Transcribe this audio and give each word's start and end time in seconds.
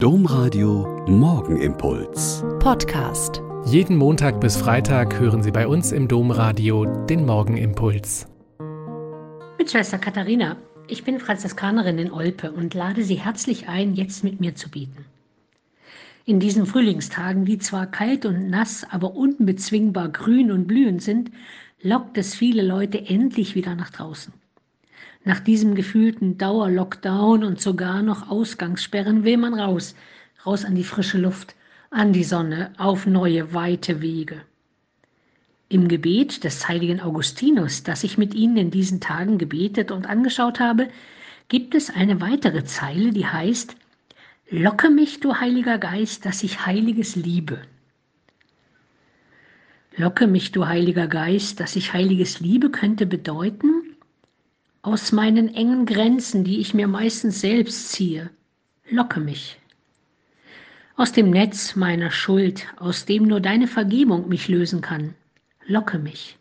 Domradio 0.00 1.04
Morgenimpuls. 1.08 2.44
Podcast. 2.60 3.42
Jeden 3.66 3.96
Montag 3.96 4.40
bis 4.40 4.56
Freitag 4.56 5.18
hören 5.18 5.42
Sie 5.42 5.50
bei 5.50 5.66
uns 5.66 5.90
im 5.90 6.06
Domradio 6.06 6.84
den 7.06 7.26
Morgenimpuls. 7.26 8.28
Mit 9.58 9.72
Schwester 9.72 9.98
Katharina. 9.98 10.56
Ich 10.86 11.02
bin 11.02 11.18
Franziskanerin 11.18 11.98
in 11.98 12.12
Olpe 12.12 12.52
und 12.52 12.74
lade 12.74 13.02
Sie 13.02 13.16
herzlich 13.16 13.68
ein, 13.68 13.96
jetzt 13.96 14.22
mit 14.22 14.38
mir 14.38 14.54
zu 14.54 14.70
beten. 14.70 15.04
In 16.26 16.38
diesen 16.38 16.64
Frühlingstagen, 16.64 17.44
die 17.44 17.58
zwar 17.58 17.86
kalt 17.88 18.24
und 18.24 18.50
nass, 18.50 18.86
aber 18.88 19.16
unbezwingbar 19.16 20.10
grün 20.10 20.52
und 20.52 20.68
blühend 20.68 21.02
sind, 21.02 21.32
lockt 21.82 22.16
es 22.18 22.36
viele 22.36 22.62
Leute 22.62 23.04
endlich 23.04 23.56
wieder 23.56 23.74
nach 23.74 23.90
draußen. 23.90 24.32
Nach 25.24 25.40
diesem 25.40 25.74
gefühlten 25.74 26.38
Dauerlockdown 26.38 27.44
und 27.44 27.60
sogar 27.60 28.02
noch 28.02 28.30
Ausgangssperren 28.30 29.24
will 29.24 29.36
man 29.36 29.54
raus, 29.54 29.94
raus 30.46 30.64
an 30.64 30.74
die 30.74 30.84
frische 30.84 31.18
Luft, 31.18 31.54
an 31.90 32.12
die 32.12 32.24
Sonne, 32.24 32.72
auf 32.78 33.06
neue, 33.06 33.52
weite 33.52 34.00
Wege. 34.00 34.42
Im 35.68 35.88
Gebet 35.88 36.44
des 36.44 36.66
heiligen 36.66 37.00
Augustinus, 37.00 37.82
das 37.82 38.04
ich 38.04 38.16
mit 38.16 38.34
Ihnen 38.34 38.56
in 38.56 38.70
diesen 38.70 39.00
Tagen 39.00 39.36
gebetet 39.36 39.90
und 39.90 40.06
angeschaut 40.06 40.60
habe, 40.60 40.88
gibt 41.48 41.74
es 41.74 41.90
eine 41.90 42.20
weitere 42.20 42.64
Zeile, 42.64 43.12
die 43.12 43.26
heißt, 43.26 43.76
Locke 44.50 44.88
mich, 44.88 45.20
du 45.20 45.34
Heiliger 45.34 45.76
Geist, 45.76 46.24
dass 46.24 46.42
ich 46.42 46.64
Heiliges 46.64 47.16
liebe. 47.16 47.60
Locke 49.94 50.26
mich, 50.26 50.52
du 50.52 50.66
Heiliger 50.66 51.06
Geist, 51.06 51.60
dass 51.60 51.76
ich 51.76 51.92
Heiliges 51.92 52.40
liebe, 52.40 52.70
könnte 52.70 53.04
bedeuten, 53.04 53.87
aus 54.88 55.12
meinen 55.12 55.54
engen 55.54 55.84
Grenzen, 55.84 56.44
die 56.44 56.60
ich 56.60 56.72
mir 56.72 56.88
meistens 56.88 57.42
selbst 57.42 57.92
ziehe. 57.92 58.30
Locke 58.88 59.20
mich. 59.20 59.60
Aus 60.96 61.12
dem 61.12 61.28
Netz 61.28 61.76
meiner 61.76 62.10
Schuld, 62.10 62.66
aus 62.78 63.04
dem 63.04 63.24
nur 63.24 63.40
deine 63.40 63.66
Vergebung 63.66 64.30
mich 64.30 64.48
lösen 64.48 64.80
kann. 64.80 65.12
Locke 65.66 65.98
mich. 65.98 66.38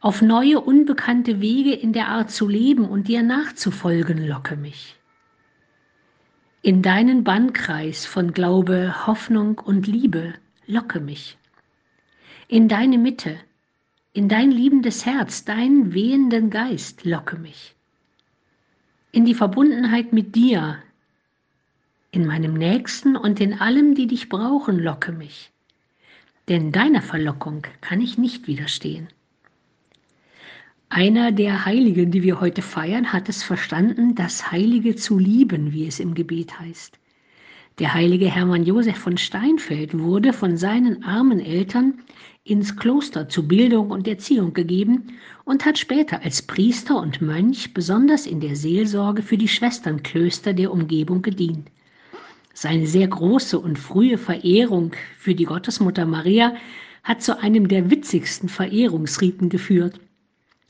Auf 0.00 0.22
neue, 0.22 0.60
unbekannte 0.60 1.40
Wege 1.40 1.72
in 1.72 1.92
der 1.92 2.06
Art 2.06 2.30
zu 2.30 2.48
leben 2.48 2.84
und 2.88 3.08
dir 3.08 3.24
nachzufolgen, 3.24 4.24
locke 4.24 4.54
mich. 4.54 4.94
In 6.62 6.82
deinen 6.82 7.24
Bannkreis 7.24 8.06
von 8.06 8.32
Glaube, 8.32 9.08
Hoffnung 9.08 9.58
und 9.58 9.88
Liebe, 9.88 10.34
locke 10.68 11.00
mich. 11.00 11.36
In 12.46 12.68
deine 12.68 12.96
Mitte, 12.96 13.36
in 14.14 14.28
dein 14.28 14.52
liebendes 14.52 15.04
Herz, 15.04 15.44
deinen 15.44 15.92
wehenden 15.92 16.48
Geist 16.48 17.04
locke 17.04 17.36
mich. 17.36 17.74
In 19.10 19.24
die 19.24 19.34
Verbundenheit 19.34 20.12
mit 20.12 20.36
dir, 20.36 20.78
in 22.12 22.24
meinem 22.24 22.54
Nächsten 22.54 23.16
und 23.16 23.40
in 23.40 23.54
allem, 23.54 23.96
die 23.96 24.06
dich 24.06 24.28
brauchen, 24.28 24.78
locke 24.78 25.10
mich. 25.10 25.50
Denn 26.48 26.70
deiner 26.70 27.02
Verlockung 27.02 27.66
kann 27.80 28.00
ich 28.00 28.16
nicht 28.16 28.46
widerstehen. 28.46 29.08
Einer 30.90 31.32
der 31.32 31.64
Heiligen, 31.64 32.12
die 32.12 32.22
wir 32.22 32.40
heute 32.40 32.62
feiern, 32.62 33.12
hat 33.12 33.28
es 33.28 33.42
verstanden, 33.42 34.14
das 34.14 34.52
Heilige 34.52 34.94
zu 34.94 35.18
lieben, 35.18 35.72
wie 35.72 35.88
es 35.88 35.98
im 35.98 36.14
Gebet 36.14 36.60
heißt. 36.60 37.00
Der 37.80 37.92
heilige 37.92 38.30
Hermann 38.30 38.62
Josef 38.62 38.96
von 38.98 39.16
Steinfeld 39.16 39.98
wurde 39.98 40.32
von 40.32 40.56
seinen 40.56 41.02
armen 41.02 41.40
Eltern 41.40 41.94
ins 42.44 42.76
Kloster 42.76 43.28
zu 43.28 43.48
Bildung 43.48 43.90
und 43.90 44.06
Erziehung 44.06 44.54
gegeben 44.54 45.14
und 45.44 45.64
hat 45.64 45.76
später 45.76 46.22
als 46.22 46.40
Priester 46.42 47.00
und 47.00 47.20
Mönch 47.20 47.74
besonders 47.74 48.26
in 48.26 48.38
der 48.38 48.54
Seelsorge 48.54 49.22
für 49.22 49.36
die 49.36 49.48
Schwesternklöster 49.48 50.52
der 50.52 50.70
Umgebung 50.70 51.20
gedient. 51.22 51.68
Seine 52.52 52.86
sehr 52.86 53.08
große 53.08 53.58
und 53.58 53.76
frühe 53.76 54.18
Verehrung 54.18 54.92
für 55.18 55.34
die 55.34 55.44
Gottesmutter 55.44 56.06
Maria 56.06 56.54
hat 57.02 57.22
zu 57.22 57.40
einem 57.40 57.66
der 57.66 57.90
witzigsten 57.90 58.48
Verehrungsriten 58.48 59.48
geführt 59.48 59.98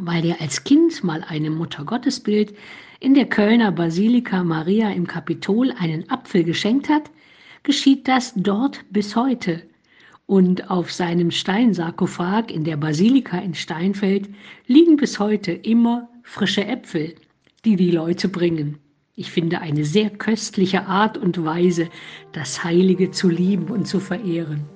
weil 0.00 0.24
er 0.24 0.40
als 0.40 0.64
Kind 0.64 1.02
mal 1.04 1.22
einem 1.22 1.56
Muttergottesbild 1.56 2.54
in 3.00 3.14
der 3.14 3.26
Kölner 3.26 3.72
Basilika 3.72 4.42
Maria 4.42 4.90
im 4.90 5.06
Kapitol 5.06 5.72
einen 5.78 6.08
Apfel 6.10 6.44
geschenkt 6.44 6.88
hat, 6.88 7.10
geschieht 7.62 8.08
das 8.08 8.32
dort 8.36 8.84
bis 8.90 9.16
heute. 9.16 9.62
Und 10.26 10.70
auf 10.70 10.92
seinem 10.92 11.30
Steinsarkophag 11.30 12.50
in 12.50 12.64
der 12.64 12.76
Basilika 12.76 13.38
in 13.38 13.54
Steinfeld 13.54 14.28
liegen 14.66 14.96
bis 14.96 15.18
heute 15.18 15.52
immer 15.52 16.08
frische 16.22 16.64
Äpfel, 16.64 17.14
die 17.64 17.76
die 17.76 17.90
Leute 17.90 18.28
bringen. 18.28 18.78
Ich 19.14 19.30
finde 19.30 19.60
eine 19.60 19.84
sehr 19.84 20.10
köstliche 20.10 20.86
Art 20.86 21.16
und 21.16 21.42
Weise, 21.44 21.88
das 22.32 22.62
Heilige 22.62 23.10
zu 23.10 23.28
lieben 23.28 23.68
und 23.68 23.86
zu 23.86 24.00
verehren. 24.00 24.75